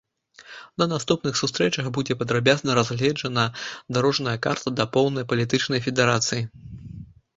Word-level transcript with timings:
На 0.81 0.85
наступных 0.93 1.33
сустрэчах 1.41 1.85
будзе 1.97 2.13
падрабязна 2.23 2.77
разгледжана 2.79 3.43
дарожная 3.99 4.37
карта 4.47 4.67
да 4.81 4.85
поўнай 4.97 5.29
палітычнай 5.35 5.79
федэрацыі. 5.91 6.43